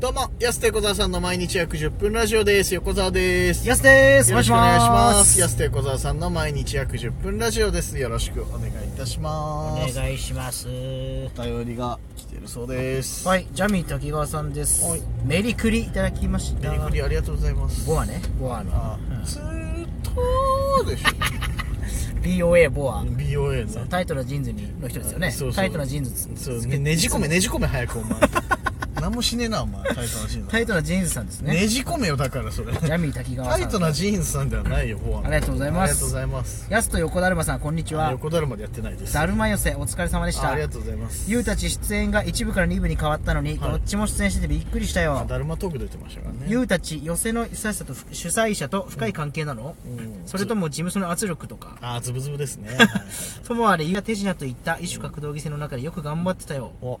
[0.00, 2.72] どうも、やすと横澤さんの毎日約10分ラジオです。
[2.74, 3.68] 横澤です。
[3.68, 4.94] やすですよろしくお願いしま。
[4.94, 7.98] ますすやすと横澤さんの毎日約10分ラジオです。
[7.98, 9.98] よろしくお願いいたします。
[9.98, 10.70] お願いしますお
[11.42, 13.28] 便りが来てるそうです。
[13.28, 17.86] はいジャミー滝川さんですはいメリクリいただきましたメリクリありがとうございます。
[17.86, 19.88] ボアねボアのあ、ずーっ
[20.82, 21.08] とでしょ。
[22.24, 23.86] BOA ボア BOA の。
[23.86, 28.39] タイトなジーンズにの人ですよねそうそうタイトなジーンズつそう、ねじ込め、ねじ込め早くお前。
[29.00, 29.82] 何もしねえな、お前。
[29.84, 30.48] タイトなジーンズ。
[30.48, 32.72] タイトなジーンズさんですねねじ込めよ、だからそれ。
[32.72, 36.66] ジャミー滝川さんタイトなジーンズさんではないよ、ボアのありがとうございますありがとうございます。
[36.70, 39.14] やすと横だるまさんこんにちは横だるまでやってないです。
[39.14, 41.30] だるま寄席お疲れ様でしたあありがとうございます。
[41.30, 46.46] ゆうたち出演が1部から2部に変わったのに、はいどっちも出演しててびっくりしたよだるまトーク出てましたからね。
[46.48, 51.76] ゆうたち寄席の主催者と主催者と深い関係なの、うんそれとも事務所の圧力とか？
[51.80, 52.68] あー、ズブズブですね。
[52.74, 52.88] はいはい
[53.46, 56.72] ともあれ、ゆう手品といった一種格闘技戦の中でよく頑張ってたよ。
[56.82, 57.00] お、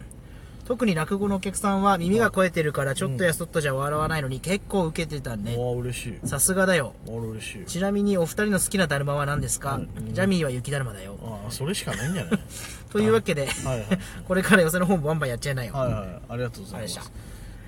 [0.70, 5.56] 特に落語のお客さんは耳が肥えてるからちょっとやそっとじゃ笑わないのに結構受けてたね。
[5.58, 6.28] お嬉しい。
[6.28, 6.94] さすがだよ。
[7.08, 7.64] お嬉しい。
[7.66, 11.18] ちなみにお二人の好きなだるまは何ですか、うんジャミーは雪だるまだよ。
[11.24, 12.40] あー、それしかないんじゃない？
[12.88, 13.86] というわけで、はいはい。
[14.28, 15.74] これから寄せの本バンバンやっちゃいなよ。
[15.74, 16.20] はいはい。
[16.34, 17.12] ありがとうございまありがとす。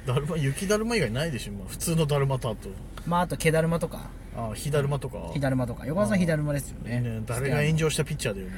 [0.06, 1.64] だるま、雪だるま以外ないでしょ、今。
[1.66, 2.68] 普通のだるまとあと。
[3.04, 5.30] まああと毛だるまとか、あー、火だるまとか。
[5.32, 5.86] 火だるまとか。
[5.86, 7.00] 横川さん火だるまですよね。
[7.00, 8.52] ね誰が炎上したピッチャーだよね。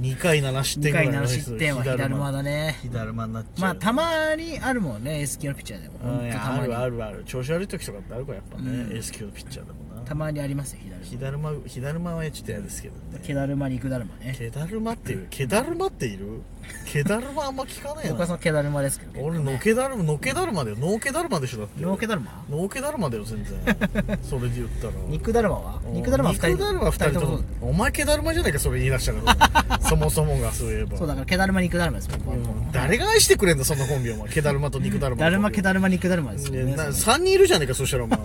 [0.00, 2.78] 2 回7失2点ぐらい回7の失点は火だるまだね。
[2.82, 3.60] 火だるまになっちゃう。
[3.60, 5.94] まあたまにあるもんね、S 級のピッチャーでも。
[6.02, 6.66] あ。
[6.66, 11.52] るあるある調子悪い時とかってあるからやっぱね、うん S 級のピッチャーでもなたまにありますよ、火だるま。
[11.66, 13.20] 火だるまはちょっと嫌ですけどね。
[13.22, 14.34] 毛だるま、肉だるまね。
[14.38, 16.42] 毛だるまっていう毛だるまっている？
[16.86, 19.20] 毛だるまあんま聞かねえ横川さなん毛だるまですけど。
[19.20, 20.76] 俺のけだるまのけだるまだよ。
[20.76, 21.82] のけだるまでしょだって。
[21.82, 22.44] ノー毛だるま？
[22.48, 23.58] のけだるまだよ全然。
[24.22, 24.92] それで言ったら。
[25.08, 25.80] 肉だるまは？
[25.84, 25.94] うん。
[25.94, 27.40] 肉だるまは2人肉だるま二人とも。
[27.62, 29.36] お前毛だるまじゃないかそれ言い出したか
[29.72, 29.80] ら。
[29.88, 30.96] そもそもがそういえば。
[30.96, 32.36] そうだから毛だるま肉だるまです僕は。
[32.36, 32.72] うん。
[32.72, 34.28] 誰が愛してくれんだそんなコンビお前。
[34.28, 36.64] 毛だるまと肉だるまだるま毛だだるま肉だるまですよ。
[36.64, 38.18] ねな3人いるじゃねえかそしたらお前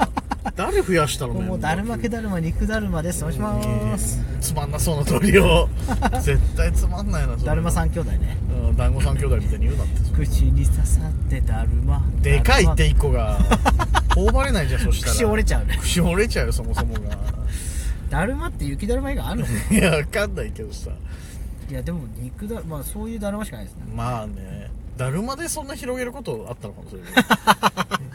[0.56, 3.24] 誰増やしたのもうだるま毛だるま肉だるまです。
[3.26, 4.20] おします。
[4.40, 5.68] つまんなそうな鳥を。
[6.22, 8.38] 絶対つまんないなだるま三兄弟ね。
[8.70, 10.12] うん団子三兄弟みたいに言うなって。
[10.16, 12.02] 口に刺さってだるま。
[12.22, 13.40] でかいって一個が。
[14.16, 15.12] 頬張れないじゃんそしたら。
[15.14, 15.78] ま口折れちゃうね。
[15.82, 17.00] 口折れちゃうよそもそもが。
[18.10, 19.46] だるまって雪だるま以外あんの？
[19.72, 20.92] いやわかんないけどさ。
[21.70, 23.82] いやでも肉だまあそういうだるましかないですね。
[23.94, 24.70] まあね。
[24.98, 27.12] だるまでそんな広げることあったのかもしれない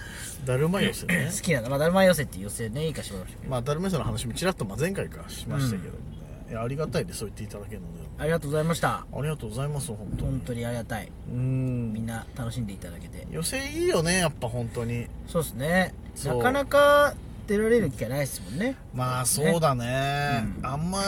[0.44, 1.30] だるま寄せね。
[1.34, 8.02] 好きなのまあだるま寄せっていう寄せねいいかしらまあだるま寄せの話もちらっとまあ前回かしましたけどもね、いやありがたいでそう言っていただけるので。
[8.18, 8.88] ありがとうございました。
[8.88, 10.30] ありがとうございます本当に。
[10.30, 11.10] 本当にありがたい。
[11.30, 11.92] うん。
[11.92, 13.26] みんな楽しんでいただけて。
[13.30, 15.06] 寄せいいよねやっぱ本当に。
[15.26, 15.94] そうですね。
[16.24, 17.14] なかなか
[17.46, 18.76] 出られる機会ないですもんね。
[18.94, 20.44] まあそうだね。
[20.58, 20.66] うん。
[20.66, 21.00] あんま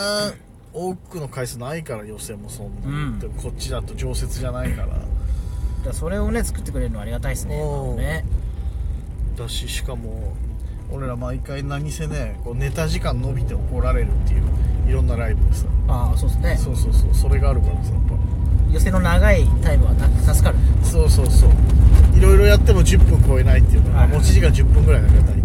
[0.73, 3.19] 多くの回数ないから予選もそんな、うん。
[3.19, 4.99] でもこっちだと常設じゃないから。
[5.85, 7.59] だそれをね作ってくれるのはありがたいですね。
[7.97, 8.25] ね
[9.37, 10.33] だししかも
[10.91, 14.43] 俺ら毎回何せねこうネタ時間伸びて怒られるっていう
[14.89, 15.67] いろんなライブでさ。
[15.89, 16.57] ああそうですね。
[16.57, 18.03] そうそうそうそれがあるからさやっ
[18.73, 20.59] 寄せの長いタイムはな助かる。
[20.81, 21.51] ぱそうそうそう。
[22.17, 25.45] いろいろやっても10分超えないっていうのははい持ち時間10分ぐらいだから大体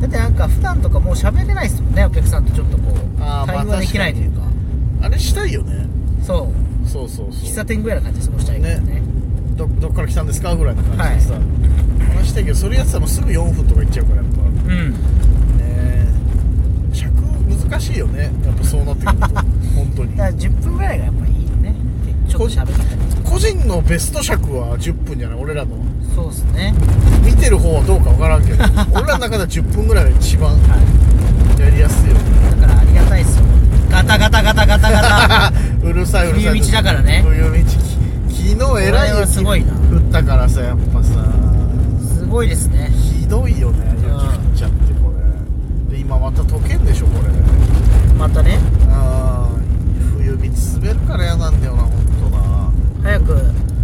[0.00, 3.18] だってなんか普段とかもう喋れないですもんねお客さんとちょっとこう。
[3.20, 4.42] 会話できないというか。
[5.02, 5.86] あれしたいよね。
[6.22, 6.52] そ
[6.84, 6.88] う。
[6.88, 7.42] そうそうそう。
[7.42, 9.02] 喫茶店ぐらいな感じで過ごしたいからね
[9.58, 10.54] どどっから来たんですか？
[10.56, 11.40] ぐらいの感じでさ、
[12.16, 14.40] 話したいけどそれやってたらすぐ4分とかいっちゃうからやっぱ。
[14.42, 14.92] うん。
[15.58, 16.06] ね
[16.92, 17.12] 尺
[17.68, 18.30] 難しいよね。
[18.44, 19.26] やっぱそうなってくると。
[19.76, 20.16] 本当に。
[20.16, 21.74] だから10分ぐらいがやっぱいいよね
[22.28, 22.78] ちょっと喋ったり
[23.24, 25.38] 個人のベスト尺は10分じゃない？
[25.40, 25.70] 俺らの。
[26.14, 26.74] そうですね。
[27.24, 28.64] 見てる方はどうかわからんけど。
[28.94, 30.56] 俺らの中では10分ぐらいが一番は
[31.58, 31.60] い。
[31.60, 32.20] やりやすいよね。
[32.60, 33.44] だからありがたいですよ。
[33.90, 35.52] ガタガタガタガタガタ。
[35.82, 37.24] うるさいうるさい冬道だからね。
[37.26, 37.50] 冬道。
[37.50, 37.87] き
[38.48, 41.22] 昨日えらいこれはすごいな降ったからさやっぱさ。
[42.00, 42.88] すごいですね。
[42.88, 43.94] ひどいよね。
[44.00, 45.12] 雪降っちゃってこ
[45.90, 45.94] れ。
[45.94, 47.28] で今また溶けんでしょこれ。
[48.14, 48.58] またね。
[48.88, 50.44] あー冬道
[50.80, 51.92] 滑るから嫌なんだよな本
[52.22, 52.72] 当な。
[53.02, 53.36] 早く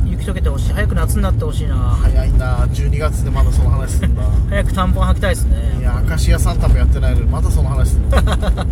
[0.07, 0.73] 雪解けてほしい。
[0.73, 1.77] 早く夏になってほしいな。
[1.77, 2.67] 早いな。
[2.69, 4.23] 12月でまだその話すんだ。
[4.49, 5.57] 早く短パン履きたいですね。
[5.79, 8.11] いや明石家サンタもやってないのにまだその話すんの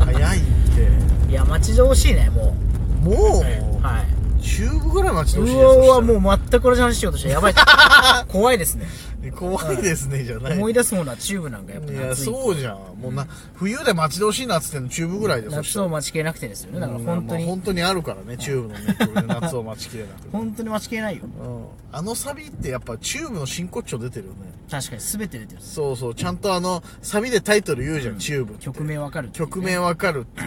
[0.07, 1.31] 早いって。
[1.31, 2.57] いや待ち遠しいねも
[3.05, 7.55] もう、うはいチューブぐらい待ち遠しいですうわもう全く同じ話しようとしてやばい。
[8.29, 8.87] 怖いですね。
[9.31, 10.59] 怖いですねじゃない。
[10.59, 12.77] 思い出すものはチューブなんかやっぱいや夏そうじゃん。
[13.01, 16.81] もうな冬で待ち遠しいなっつってんのチューブぐらいで夏を待ちきれなくてですよね。
[16.81, 17.45] だからうん本当に。
[17.45, 20.29] まあ本当にあるからねチューブのね夏を待ちきれなくて。
[20.33, 21.23] 本当に待ちきれないよ。
[21.25, 21.65] うん。
[21.93, 24.53] あのサビってやっぱチューブの真骨頂出てるよね。
[24.73, 30.41] 確かに全て出てるそうそうちゃんとあのサビでタイトル言うじゃん、チューブ曲名わかる曲名わかるって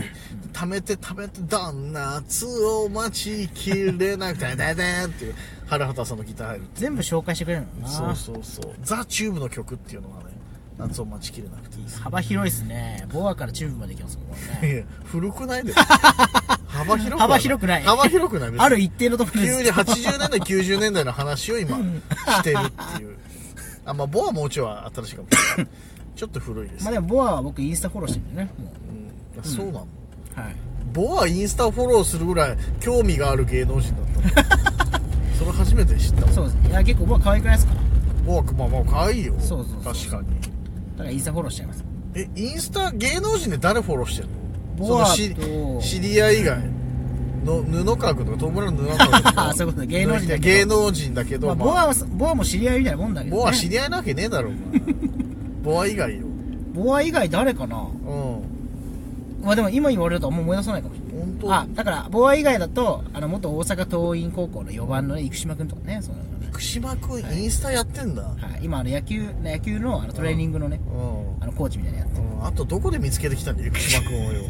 [0.56, 7.90] 溜めて溜めてだ夏を待ちきれクタダダーンっていう春畑さんのギター入る全部紹介してくれるのな。
[7.90, 8.74] そうそうそう。
[8.82, 10.30] ザ・チューブの曲っていうのがね
[10.78, 11.78] 夏を待ちきれなくて。
[11.78, 13.06] いいです幅広いですね。
[13.12, 14.86] ボアからチューブまで行きますもんね。
[15.04, 15.74] 古くないで。
[15.74, 15.80] す
[16.68, 17.84] 幅広くは幅広くない。
[17.84, 19.58] 幅広くないある一定のところです。
[19.58, 21.78] 急に80年代90年代の話を今
[22.40, 23.18] してるっていう。
[23.84, 25.74] あまあボアもうちょいは新しいかもしれない。
[26.16, 28.72] ちょっと古いです、まあでもボアは僕インスタフォローしてるんでねも
[29.36, 29.40] う。
[29.40, 29.42] ん。
[29.42, 29.88] あそうなの、う
[30.36, 30.56] はい。
[30.94, 34.02] ボアインスタをフォローするぐらい興味がある芸能人だ
[34.42, 34.60] った。
[34.60, 35.00] の
[35.38, 36.58] それ初めて知ったそうです。
[36.70, 37.74] いや結構ボア可愛くないですか？
[38.26, 39.34] ボアまあまあ可愛いよ。
[39.40, 40.28] そうそう確かに。
[40.98, 41.84] だからインスタフォローしちゃいます。
[42.16, 44.88] えインスタ芸能人で誰フォローしてんの？
[44.88, 45.16] ボアと
[45.82, 46.60] 知り合い以外。
[47.46, 49.50] の布川君とか友村の布川君とか。
[49.50, 49.88] あ そういうことね。
[49.88, 50.44] 芸能人だけど。
[50.44, 54.50] 芸能人だけど、まあ、ボアはボアも知り合いみたいなもんだけど、ね、ボア知り合いなわけねえだろ
[55.64, 56.26] ボア以外よ。
[56.74, 57.78] ボア以外誰かな？
[57.78, 58.05] うん
[59.46, 61.26] まあでも今言われるとあんま思い出さないかもしれない。
[61.26, 61.54] 本当？
[61.54, 66.30] あだからボア以外だとあの元大阪桐蔭高校の4番のね生島君とかねそうなの。
[66.40, 71.44] ね、福島君インスタやってんだ、はい、今あの野球野球のあのトレーニングのねうん。
[71.44, 72.46] あのコーチみたいなやつうん。
[72.46, 74.42] あとどこで見つけてきたんだよ福島君をよ。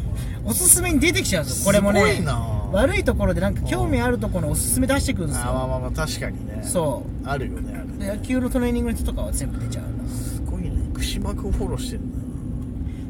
[0.45, 1.65] おすすめに出てきちゃうんですよ。
[1.65, 2.39] これもすごねいな。
[2.71, 6.61] 悪いところでなんか興味あるところのおすすめ出してくるんですあまあよまあまあ確かにね。
[6.63, 7.27] そう。
[7.27, 10.71] あるよねあるで野球のトレーニングの人とかは全部出ちゃうんだすごいね。
[10.93, 12.14] 福島君フォローしてんだ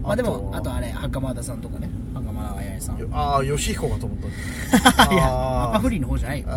[0.05, 1.89] まあでもあとあれ袴田さんとかね。
[2.13, 2.97] 袴田彩さん。
[2.99, 4.27] よああ吉彦かと思った。
[5.13, 5.69] いやあー。
[5.71, 6.47] 赤フリーの方じゃないよ。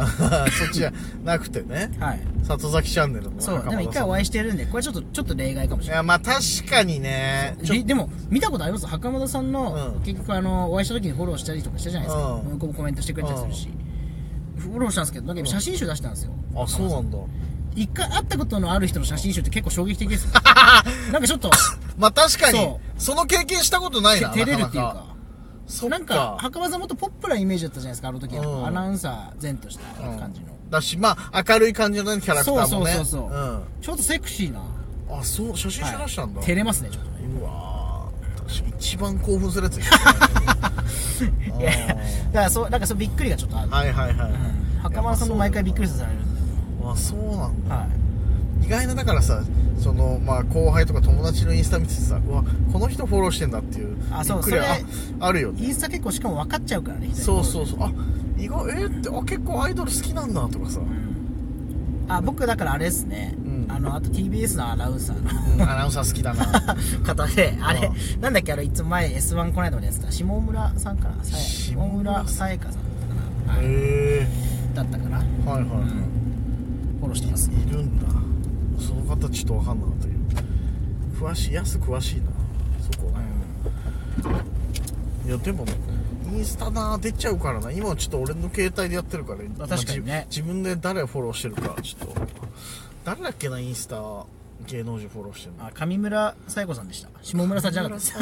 [0.51, 0.93] そっちじゃ
[1.25, 1.91] なくてね。
[1.99, 2.21] はい。
[2.45, 5.97] 里崎チャンネルのそうでも一回お会いしてるんでこれちょっとちょっと例外かもしれない。
[5.97, 6.41] いやまあ確
[6.71, 7.57] かにね。
[7.63, 8.87] ででも見たことあります？
[8.87, 10.03] 袴田さんの、うん。
[10.03, 12.53] 結局あのお会いした時にフォローしたりとかしたじゃないですか、うん。
[12.53, 13.69] 向こうもコメントしてくれたりするし、
[14.59, 15.45] フォローしたんですけどなん。
[15.45, 16.33] か写真集出したんですよ。
[16.55, 17.19] あそうなんだ。
[17.77, 20.31] 一回会ったことのある人の写真集って結構衝撃的ですよ。
[21.13, 21.51] なんかちょっと
[21.97, 22.59] まあ確かに
[22.99, 25.07] そその経験したことないな照れるっていうか。
[25.67, 28.67] そっなんか袴田さんもっとポップなイメージだったじゃないですかあの時は、うん。
[28.67, 32.69] アナウンサー前とした感じの、だしまあ明るい感じのねキャラクターもね。
[32.69, 33.31] そうそうそうそう。
[33.31, 33.63] うん。
[33.83, 34.63] ちょっとセクシーな、
[35.11, 37.11] あそう写真集出したんだ、照れますねちょっと。
[37.11, 38.51] ねうわー。
[38.51, 41.33] 私一番興奮するやつですね。
[41.61, 42.01] いやだか
[42.33, 44.33] らそうなんかそうびっくりがちょっとある、はいはいはい、
[44.83, 46.21] 袴田さんも毎回びっくりさせられる。
[46.21, 46.35] ん
[46.81, 47.75] であそうなんだ。
[47.75, 47.87] は
[48.63, 48.67] い。
[48.67, 49.43] 意外なだからさ
[49.79, 54.79] そのまあ後輩とか友達のインスタ見ててさうわこの人フォローしてんだっていうあそうそれあ
[55.21, 55.65] あるよね。
[55.65, 57.79] インスタ結構しかも分かっちゃうからねそうそうそう。
[57.83, 57.93] あ
[58.37, 60.81] 意外えーってあ結構アイドル好きなんだとかさ、
[62.09, 63.67] あ僕だからあれですね、うん。
[63.69, 65.55] あのあと TBS のアナウンサーの。
[65.55, 66.45] うんアナウンサー好きだな。
[67.05, 70.13] 方であれうなんだっけあのいつも前 S1 この間までやってた？
[70.13, 71.25] 下村さんかな？
[71.25, 71.89] 下下村。
[71.89, 72.83] 村さやかさんだっ
[73.49, 74.29] たかな、はい、へ
[74.75, 75.25] だったかな。
[75.47, 78.07] えはいはい、フォローしてますいるんだ
[78.81, 80.19] その方ちょっと分かんなかったけど。
[81.27, 82.27] 詳しい安詳しいな。
[82.93, 83.13] そこ
[85.27, 85.67] いやでも
[86.33, 87.71] インスタな出ちゃうからな。
[87.71, 89.41] 今はちょっと俺の携帯でやってるから。
[89.59, 90.27] まあ確かにね。
[90.31, 92.15] 自分で誰をフォローしてるかちょっと。
[93.05, 94.25] 誰だっけなインスタ
[94.67, 95.67] 芸能人フォローしてるの。
[95.67, 97.09] あ上村さや子さんでした。
[97.23, 98.15] 下村さんじゃなかった。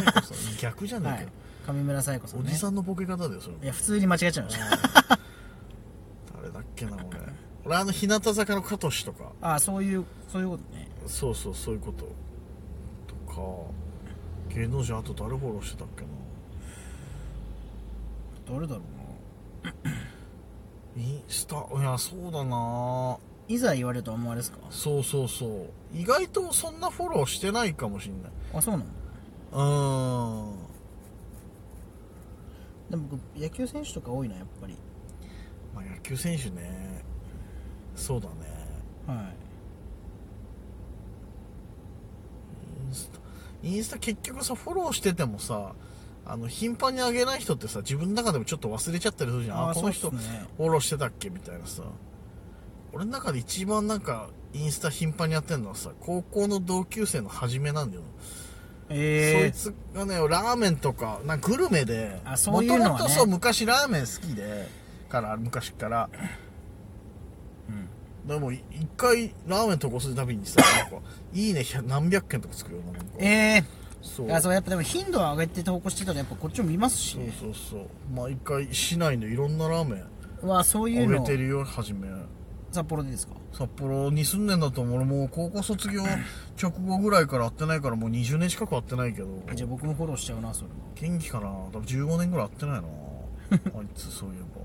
[0.61, 1.19] 逆じゃねはいえ
[1.67, 3.57] かよ、上村さや子さん、ね、おじさんのボケ方だよそれ。
[3.63, 4.67] いや普通に間違えちゃいました。
[6.37, 7.16] 誰だっけな俺
[7.67, 9.33] 俺あの日向坂の加藤氏とか。
[9.43, 10.89] あそういうそういうことね。
[11.07, 12.07] そうそうそういうこと
[13.07, 13.43] とか。
[14.55, 16.09] 芸能人あと誰フォローしてたっけな。
[18.55, 18.81] 誰だろ
[19.65, 19.73] うな。
[20.97, 23.19] インスタいやそうだな。
[23.49, 24.59] いざ言われると思われですか？
[24.71, 25.71] そうそうそう。
[25.93, 28.33] 意外とそんなフォローしてないかもしんない。
[28.55, 28.87] あそうなの？
[29.53, 30.57] うーん。
[32.91, 34.77] でも僕野球選手とか多いなやっぱり。
[35.75, 37.05] まあ野球選手ね
[37.97, 38.35] そうだね。
[39.07, 39.15] は
[43.63, 43.69] い。
[43.69, 45.73] インスタ結局さフォローしててもさ
[46.25, 49.59] あの頻繁に上げない人ってさ自分の中でもちょっと忘れちゃったりするじゃん。
[49.59, 50.47] ああーこの人ね。
[50.57, 51.83] フォローしてたっけみたいなさ。
[52.93, 58.03] 俺の中で一番なんかインスタ頻繁にやってるのはさ高校の同級生の初めなんだよ、
[58.89, 62.89] えそいつがねラーメンとかなんかグルメであそういうのはね。
[62.93, 64.67] もともとそう昔ラーメン好きで
[65.11, 66.09] から昔から
[68.27, 73.13] でもい一回ラーメン投稿するたびにさ なんかいいね何百件とかつくよななんか。
[73.19, 73.27] え
[73.59, 73.65] え。
[74.03, 74.27] そう。
[74.27, 77.13] いやそうやっぱでも頻度を上げて投稿してたらやっぱこっちも見ますし。
[77.39, 77.89] そうそうそう。
[78.13, 80.05] 毎回市内のいろんなラーメン
[80.43, 81.21] うわそういあうの。
[81.21, 82.09] げてるよ初め。
[82.73, 83.35] 札幌でですか？
[83.53, 86.03] 札幌に住んでんだと思う俺もう高校卒業
[86.61, 89.29] 直後ぐらいから会ってないからもう20年近く会ってないけど。
[89.51, 91.47] えじゃあ僕もフォローしちゃうなそれも元気かな？
[91.47, 92.89] 多分15年ぐらい会ってないな。
[93.79, 94.63] あいつそういえば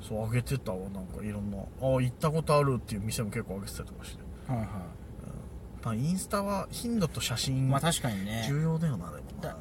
[0.00, 1.58] そうあげてたわなんかいろんな。
[1.58, 4.22] あ行ったことあるっていう店も結構あげてたりとかして。
[4.50, 4.66] はいは
[5.82, 8.44] まあインスタは頻度と写い真まあ確かにね。
[8.46, 9.48] 重要だよなでもな。
[9.48, 9.56] だ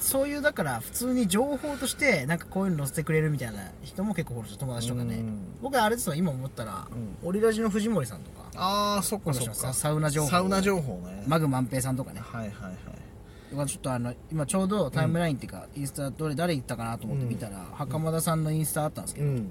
[0.00, 5.16] そういうだから普通に情報としてなんかこういうの載せてくれるみたいな人も結構フォローし友達とかね。
[5.16, 5.38] うん。
[5.62, 6.86] 僕はあれですわ今思ったら、
[7.22, 8.44] うオリラジの藤森さんとか。
[8.56, 9.72] ああそっかそっか。
[9.72, 10.28] サウナ情報。
[10.28, 11.24] サウナ情報ね。
[11.26, 12.20] マグ万平さんとかね。
[12.20, 13.66] はいはいはい。
[13.66, 19.48] ちょっとあの今ちょうどタイムラインっていうか、インスタどれ誰行ったかなと思って見たら、袴田さんのインスタあったんですけど、うん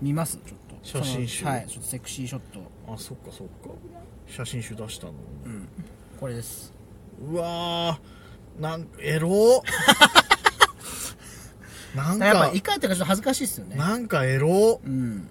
[0.00, 0.38] 見ます？
[0.38, 0.76] ちょっと。
[0.82, 1.44] 写真集。
[1.44, 1.66] はい。
[1.68, 2.60] ちょっとセクシーショット。
[2.92, 3.52] あそっかそっか。
[4.26, 5.12] 写真集出したの。
[5.44, 5.68] うん。
[6.18, 6.72] これです。
[7.20, 8.62] うわー。
[8.62, 9.30] なんエロ？
[11.94, 12.26] なんか。
[12.26, 13.76] やっぱ一回やったからちょっと恥ずかしいっすよね。
[13.76, 14.80] なんかエロ？
[14.84, 15.28] うん。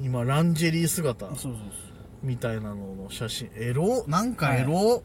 [0.00, 1.26] 今ランジェリー姿。
[1.26, 1.60] そうそうそう。
[2.22, 3.50] みたいなのの写真。
[3.54, 4.04] エロ？
[4.08, 5.02] なんかエロ、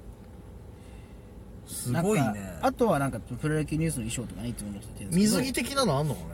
[1.68, 5.42] すごいなんかねあとはなんかプロ野球ニュースの衣装とかねいつも載せてるんですけど。
[5.42, 6.28] 水着的なのあんのかね？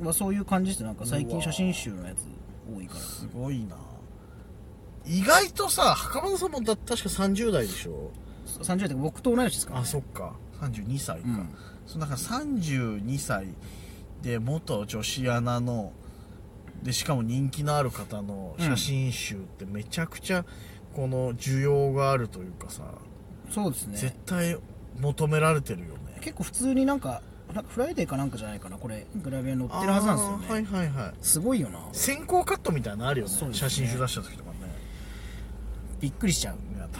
[0.00, 2.26] まあ、そういう感じですなんか最近写真集のやつ
[2.74, 3.00] 多いから。
[3.00, 3.76] すごいな。
[5.04, 8.10] 意外とさ袴田さんもだ確か30代でしょ
[8.46, 10.34] ？30代とか僕と同い年ですから、あね、そっか。
[10.60, 11.54] 32歳か、うん。
[11.86, 13.48] そのなんか32歳
[14.22, 15.92] で元女子アナの
[16.82, 20.44] でしかも人気のある方の写真集ってめちゃくちゃ
[20.94, 22.82] この需要があるというかさ、
[23.50, 24.58] そうです絶ね対
[25.00, 26.18] 求められてるよね。
[26.20, 27.22] 結構普通になんか
[27.54, 29.06] なんかフライデーかなんかじゃないかなこれ。
[29.16, 31.14] グラビアに載ってるはずなんですよね、はいはいはい。
[31.20, 31.80] すごいよな。
[31.92, 33.32] 先行カットみたいなのあるよね。
[33.32, 33.68] そうですね。
[33.68, 34.56] 写真集出した時とかね。
[36.00, 36.56] びっくりしちゃう。
[36.76, 36.96] いや確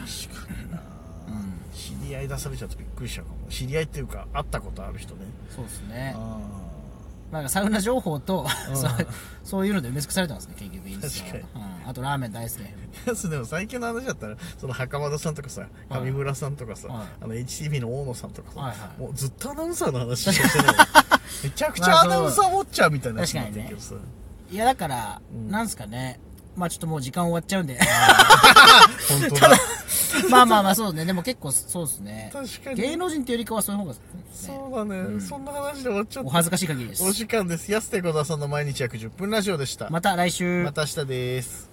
[0.46, 0.82] かにな、
[1.28, 1.54] うん。
[1.74, 3.36] 知り合い出されちゃうとびっくりしちゃうかも。
[3.50, 5.22] 知り合いっていうか会ったことある人ね。
[5.50, 6.14] そうですね。
[6.16, 6.38] あ
[7.32, 8.76] なんかサウナ情報とうん。
[8.76, 8.90] そう
[9.42, 11.32] そういうので埋め尽くされてますね結局インスタは。
[11.32, 13.28] 確うん、あとラーメン大好き。
[13.28, 17.06] でも最近の話だったらその袴田さんとかさ上村さんとかさ、はい。
[17.20, 19.00] あの HTV の大野さんとかさ、はいはい。
[19.00, 20.76] もうずっとアナウンサーの話してない。
[21.44, 23.94] めちゃくちゃアナウンサーウォッチャーみたいなやつになってるけどさ、
[24.50, 25.50] いやだから、うん。
[25.50, 26.20] なんすかね。
[26.54, 27.78] まあちょっともう時間終わっちゃうんで。
[29.08, 29.58] 本当だ。
[30.30, 31.04] まあまあまあそうね。
[31.04, 32.30] でも結構そうですね。
[32.32, 32.82] 確かに。
[32.82, 34.00] 芸能人っていうよりかはそういう方が、ね、
[34.34, 35.20] そうだね、うん。
[35.20, 36.28] そんな話で終わっちゃった。
[36.28, 37.02] お恥ずかしい限りです。
[37.02, 37.72] お時間です。
[37.72, 39.88] 安手小田さんの毎日約10分ラジオでした。
[39.88, 40.64] また来週。
[40.64, 41.71] また明日です